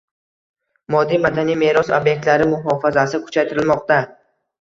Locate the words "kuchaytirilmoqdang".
3.27-4.09